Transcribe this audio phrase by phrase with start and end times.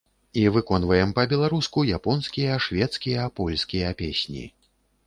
[0.43, 4.43] І выконваем па-беларуску японскія, шведскія, польскія песні.